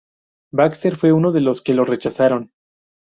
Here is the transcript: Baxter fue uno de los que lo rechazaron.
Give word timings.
Baxter 0.51 0.95
fue 0.95 1.11
uno 1.11 1.31
de 1.31 1.41
los 1.41 1.61
que 1.61 1.75
lo 1.75 1.85
rechazaron. 1.85 2.51